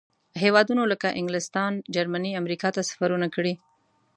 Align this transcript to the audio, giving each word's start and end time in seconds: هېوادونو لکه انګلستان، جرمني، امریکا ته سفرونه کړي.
هېوادونو 0.43 0.83
لکه 0.91 1.15
انګلستان، 1.19 1.71
جرمني، 1.95 2.31
امریکا 2.41 2.69
ته 2.75 2.81
سفرونه 2.89 3.27
کړي. 3.35 3.53